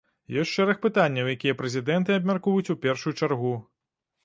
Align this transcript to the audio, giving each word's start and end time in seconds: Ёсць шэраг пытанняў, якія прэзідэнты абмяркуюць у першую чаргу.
Ёсць 0.43 0.53
шэраг 0.59 0.79
пытанняў, 0.85 1.29
якія 1.35 1.57
прэзідэнты 1.59 2.17
абмяркуюць 2.19 2.73
у 2.77 2.79
першую 2.89 3.15
чаргу. 3.21 3.55